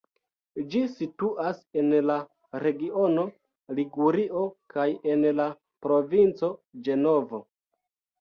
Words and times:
Ĝi 0.69 0.79
situas 0.91 1.57
en 1.81 1.91
la 2.11 2.15
regiono 2.63 3.25
Ligurio 3.79 4.41
kaj 4.75 4.87
en 5.13 5.27
la 5.41 5.45
provinco 5.87 6.51
Ĝenovo. 6.89 7.43